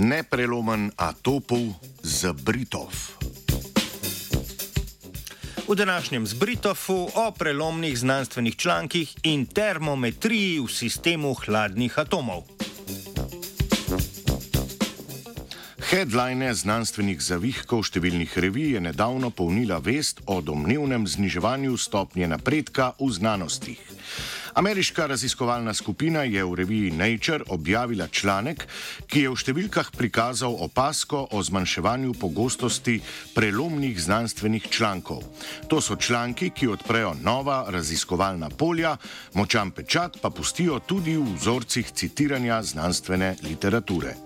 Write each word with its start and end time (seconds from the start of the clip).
Neprelomen 0.00 0.96
atopov 0.96 1.76
z 2.00 2.32
Britov. 2.32 2.88
V 5.68 5.74
današnjem 5.76 6.26
zbritofu 6.26 7.08
o 7.14 7.32
prelomnih 7.38 7.98
znanstvenih 7.98 8.56
člankih 8.56 9.14
in 9.22 9.46
termometriji 9.46 10.60
v 10.60 10.72
sistemu 10.72 11.34
hladnih 11.34 11.98
atomov. 11.98 12.48
Headline 15.90 16.48
znanstvenih 16.54 17.20
zavihkov 17.20 17.84
številnih 17.84 18.32
revij 18.40 18.78
je 18.78 18.80
nedavno 18.80 19.28
polnila 19.28 19.84
vest 19.84 20.24
o 20.24 20.40
domnevnem 20.40 21.04
zniževanju 21.04 21.76
stopnje 21.76 22.24
napredka 22.24 22.96
v 22.96 23.12
znanostih. 23.12 23.84
Ameriška 24.54 25.06
raziskovalna 25.06 25.74
skupina 25.74 26.22
je 26.22 26.44
v 26.44 26.54
reviji 26.54 26.90
Nature 26.90 27.44
objavila 27.48 28.08
članek, 28.08 28.66
ki 29.06 29.24
je 29.24 29.30
v 29.30 29.38
številkah 29.38 29.90
prikazal 29.96 30.56
opasko 30.58 31.26
o 31.30 31.42
zmanjševanju 31.42 32.14
pogostosti 32.20 32.98
prelomnih 33.34 33.94
znanstvenih 34.02 34.68
člankov. 34.70 35.22
To 35.68 35.80
so 35.80 35.96
članki, 35.96 36.50
ki 36.50 36.72
odprejo 36.74 37.14
nova 37.22 37.64
raziskovalna 37.70 38.50
polja, 38.50 38.96
močan 39.34 39.70
pečat 39.70 40.20
pa 40.22 40.30
pustijo 40.30 40.80
tudi 40.80 41.16
v 41.16 41.36
vzorcih 41.36 41.92
citiranja 41.92 42.62
znanstvene 42.62 43.36
literature. 43.42 44.16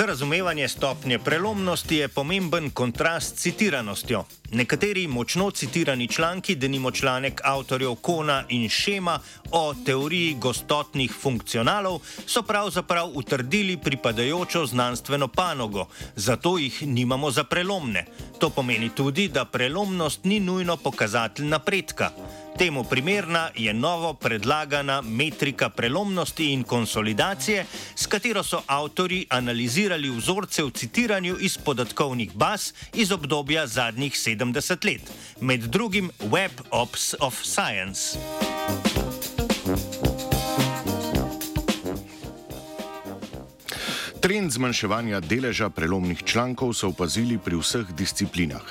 Za 0.00 0.06
razumevanje 0.06 0.68
stopnje 0.68 1.18
prelomnosti 1.18 1.96
je 1.96 2.08
pomemben 2.08 2.70
kontrast 2.70 3.36
s 3.36 3.42
citiranostjo. 3.42 4.24
Nekateri 4.52 5.06
močno 5.06 5.50
citirani 5.50 6.08
članki, 6.08 6.54
denimo 6.54 6.90
članek 6.90 7.40
avtorjev 7.44 7.94
Kona 7.94 8.44
in 8.48 8.68
Šema 8.68 9.18
o 9.50 9.74
teoriji 9.84 10.36
gostotnih 10.40 11.12
funkcionalov, 11.20 12.00
so 12.26 12.42
pravzaprav 12.42 13.10
utrdili 13.14 13.76
pripadajočo 13.76 14.66
znanstveno 14.66 15.28
panogo, 15.28 15.86
zato 16.16 16.58
jih 16.58 16.82
nimamo 16.82 17.30
za 17.30 17.44
prelomne. 17.44 18.06
To 18.38 18.50
pomeni 18.50 18.88
tudi, 18.88 19.28
da 19.28 19.44
prelomnost 19.44 20.24
ni 20.24 20.40
nujno 20.40 20.76
pokazatelj 20.76 21.46
napredka. 21.46 22.10
Temu 22.60 22.84
primerna 22.84 23.48
je 23.56 23.72
novo 23.74 24.12
predlagana 24.14 25.00
metrika 25.02 25.68
prelomnosti 25.68 26.52
in 26.52 26.62
konsolidacije, 26.62 27.64
s 27.94 28.06
katero 28.06 28.42
so 28.42 28.60
avtori 28.66 29.24
analizirali 29.28 30.10
vzorce 30.10 30.62
v 30.62 30.70
citiranju 30.70 31.38
iz 31.40 31.56
podatkovnih 31.58 32.34
baz 32.34 32.72
iz 32.94 33.12
obdobja 33.12 33.66
zadnjih 33.66 34.12
70 34.12 34.84
let, 34.84 35.12
med 35.40 35.60
drugim 35.60 36.10
Web 36.20 36.52
Ops 36.70 37.14
of 37.20 37.40
Science. 37.42 38.18
Trend 44.20 44.52
zmanjševanja 44.52 45.20
deleža 45.24 45.70
prelomnih 45.72 46.20
člankov 46.24 46.74
so 46.76 46.90
opazili 46.92 47.38
pri 47.40 47.56
vseh 47.56 47.88
disciplinah, 47.96 48.64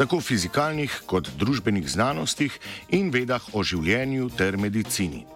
tako 0.00 0.16
fizikalnih 0.20 1.02
kot 1.06 1.28
družbenih 1.36 1.84
znanostih 1.84 2.56
in 2.88 3.10
vedah 3.12 3.44
o 3.52 3.60
življenju 3.60 4.30
ter 4.32 4.56
medicini. 4.56 5.26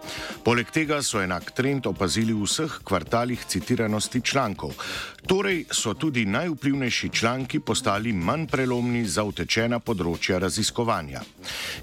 Poleg 0.41 0.71
tega 0.73 1.03
so 1.05 1.21
enak 1.21 1.53
trend 1.53 1.85
opazili 1.85 2.33
v 2.33 2.49
vseh 2.49 2.79
kvartalih 2.81 3.45
citiranosti 3.45 4.23
člankov, 4.25 4.73
torej 5.29 5.67
so 5.69 5.93
tudi 5.93 6.25
najvplivnejši 6.25 7.13
članki 7.13 7.61
postali 7.61 8.13
manj 8.13 8.47
prelomni 8.49 9.05
za 9.05 9.27
utečena 9.29 9.83
področja 9.85 10.41
raziskovanja. 10.41 11.21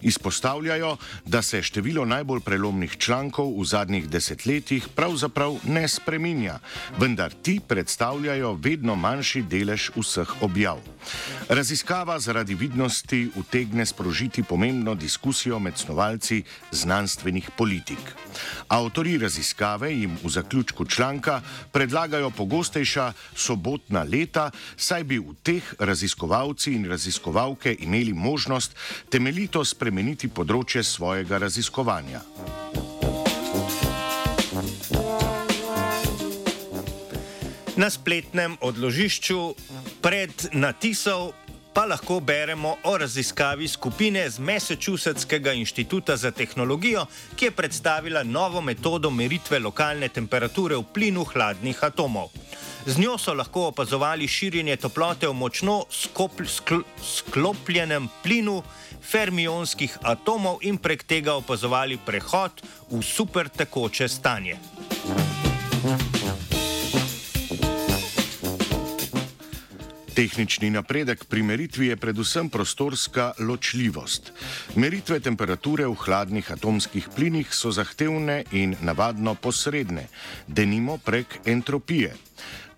Izpostavljajo, 0.01 0.95
da 1.25 1.43
se 1.45 1.61
število 1.61 2.05
najbolj 2.05 2.41
prelomnih 2.41 2.97
člankov 2.97 3.53
v 3.59 3.69
zadnjih 3.69 4.09
desetletjih 4.09 4.89
pravzaprav 4.97 5.61
ne 5.69 5.85
spreminja, 5.87 6.57
vendar 6.97 7.37
ti 7.45 7.59
predstavljajo 7.75 8.53
vedno 8.63 8.93
manjši 8.95 9.41
delež 9.51 9.89
vseh 9.97 10.29
objav. 10.45 10.79
Raziskava 11.49 12.15
zaradi 12.23 12.55
vidnosti 12.55 13.19
utegne 13.35 13.85
sprožiti 13.85 14.43
pomembno 14.43 14.93
diskusijo 14.95 15.59
med 15.59 15.75
snovalci 15.77 16.43
znanstvenih 16.71 17.49
politik. 17.57 17.99
Avtori 18.67 19.17
raziskave 19.17 19.91
jim 19.91 20.15
v 20.23 20.29
zaključku 20.29 20.85
članka 20.85 21.41
predlagajo 21.71 22.29
pogostejša 22.29 23.11
sobotna 23.35 24.07
leta, 24.07 24.51
saj 24.77 25.03
bi 25.03 25.19
v 25.19 25.35
teh 25.43 25.73
raziskovalci 25.79 26.79
in 26.79 26.87
raziskovalke 26.87 27.75
imeli 27.79 28.13
možnost 28.13 28.75
temeljito 29.11 29.65
spremeniti 29.65 30.31
področje 30.31 30.83
svojega 30.83 31.43
raziskovanja. 31.43 32.23
Na 37.75 37.89
spletnem 37.91 38.55
odložišču 38.63 39.39
pred 39.99 40.31
natisom 40.55 41.33
pa 41.75 41.83
lahko 41.83 42.21
beremo 42.23 42.77
o 42.87 42.93
raziskavi 42.97 43.67
skupine 43.67 44.29
z 44.29 44.39
Massachusettskega 44.39 45.51
inštituta 45.53 46.15
za 46.15 46.31
tehnologijo, 46.31 47.03
ki 47.35 47.45
je 47.45 47.51
predstavila 47.51 48.23
novo 48.23 48.61
metodo 48.61 49.11
meritve 49.11 49.59
lokalne 49.59 50.07
temperature 50.07 50.77
v 50.79 50.87
plinu 50.93 51.25
hladnih 51.27 51.83
atomov. 51.83 52.31
Z 52.85 52.95
njo 52.97 53.17
so 53.17 53.33
lahko 53.33 53.67
opazovali 53.73 54.27
širjenje 54.27 54.77
toplote 54.77 55.27
v 55.27 55.33
močno 55.33 55.83
skopl, 55.91 56.47
skl, 56.47 56.79
sklopljenem 57.03 58.07
plinu 58.23 58.61
fermionskih 59.03 59.97
atomov 60.01 60.63
in 60.63 60.77
prek 60.77 61.03
tega 61.03 61.35
opazovali 61.35 61.99
prehod 62.05 62.63
v 62.91 63.03
supertekoče 63.03 64.07
stanje. 64.07 64.55
Tehnični 70.15 70.69
napredek 70.71 71.25
pri 71.27 71.43
meritvi 71.43 71.89
je 71.91 71.95
predvsem 71.99 72.47
prostorska 72.49 73.33
ločljivost. 73.39 74.31
Meritve 74.79 75.19
temperature 75.19 75.83
v 75.91 75.97
hladnih 75.99 76.51
atomskih 76.55 77.09
plinih 77.15 77.51
so 77.51 77.67
zahtevne 77.75 78.45
in 78.55 78.77
navadno 78.79 79.35
posredne, 79.35 80.07
denimo 80.47 80.95
prek 81.03 81.41
entropije. 81.43 82.15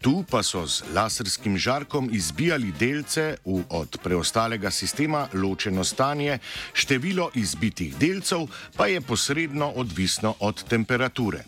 Tu 0.02 0.24
pa 0.30 0.44
so 0.44 0.68
z 0.68 0.84
laserskim 0.94 1.58
žarkom 1.58 2.09
izbijali 2.13 2.72
delce 2.80 3.38
v 3.46 3.63
od 3.69 3.97
preostalega 4.03 4.72
sistema 4.72 5.28
ločeno 5.34 5.84
stanje, 5.84 6.40
število 6.74 7.31
izbitih 7.35 7.97
delcev 7.97 8.46
pa 8.78 8.88
je 8.88 9.02
posredno 9.02 9.72
odvisno 9.75 10.35
od 10.40 10.63
temperature. 10.63 11.44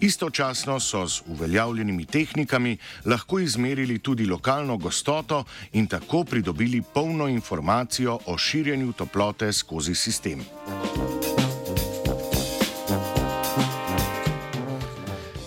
Istočasno 0.00 0.80
so 0.80 1.06
z 1.06 1.22
uveljavljenimi 1.26 2.04
tehnikami 2.04 2.76
lahko 3.04 3.38
izmerili 3.38 3.98
tudi 3.98 4.26
lokalno 4.26 4.76
gostoto 4.76 5.44
in 5.72 5.86
tako 5.86 6.24
pridobili 6.24 6.82
polno 6.94 7.28
informacijo 7.28 8.18
o 8.26 8.38
širjenju 8.38 8.92
toplote 8.92 9.52
skozi 9.52 9.94
sistem. 9.94 10.44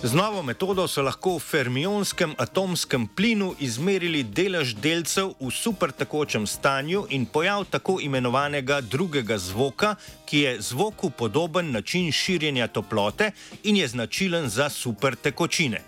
Z 0.02 0.14
novo 0.16 0.40
metodo 0.42 0.88
so 0.88 1.02
lahko 1.04 1.34
v 1.36 1.44
fermionskem 1.44 2.30
atomskem 2.40 3.02
plinu 3.04 3.50
izmerili 3.60 4.22
delež 4.24 4.72
delcev 4.80 5.34
v 5.36 5.50
supertekočem 5.52 6.46
stanju 6.48 7.02
in 7.12 7.26
pojav 7.28 7.66
tako 7.68 7.98
imenovanega 8.00 8.80
drugega 8.80 9.36
zvoka, 9.38 9.98
ki 10.24 10.38
je 10.38 10.54
zvoku 10.60 11.10
podoben 11.10 11.68
način 11.72 12.08
širjenja 12.12 12.70
toplote 12.72 13.30
in 13.62 13.76
je 13.76 13.88
značilen 13.88 14.48
za 14.48 14.70
supertekočine. 14.72 15.84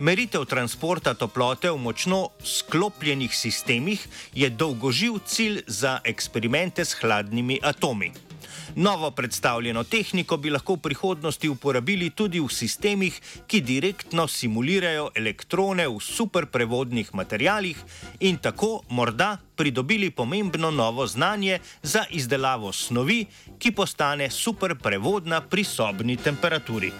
Meritev 0.00 0.48
transporta 0.48 1.14
toplote 1.14 1.68
v 1.70 1.76
močno 1.76 2.30
sklopljenih 2.40 3.36
sistemih 3.36 4.08
je 4.34 4.48
dolgoživ 4.48 5.20
cilj 5.26 5.62
za 5.66 6.00
eksperimente 6.04 6.84
s 6.84 6.96
hladnimi 6.96 7.60
atomi. 7.62 8.29
Novo 8.76 9.10
predstavljeno 9.10 9.84
tehniko 9.84 10.36
bi 10.36 10.50
lahko 10.50 10.74
v 10.74 10.82
prihodnosti 10.88 11.48
uporabili 11.48 12.10
tudi 12.10 12.40
v 12.40 12.48
sistemih, 12.48 13.20
ki 13.46 13.60
direktno 13.60 14.28
simulirajo 14.28 15.10
elektrone 15.14 15.88
v 15.88 16.00
superprevodnih 16.00 17.14
materijalih 17.14 17.76
in 18.20 18.38
tako 18.38 18.82
morda 18.88 19.36
pridobili 19.56 20.10
pomembno 20.10 20.70
novo 20.70 21.06
znanje 21.06 21.58
za 21.82 22.04
izdelavo 22.10 22.72
snovi, 22.72 23.26
ki 23.58 23.72
postane 23.72 24.30
superprevodna 24.30 25.40
pri 25.40 25.64
sobni 25.64 26.16
temperaturi. 26.16 26.92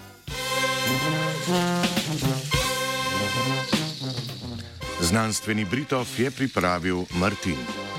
Znanstveni 5.01 5.65
Britov 5.65 6.07
je 6.17 6.31
pripravil 6.31 7.05
Martin. 7.17 7.90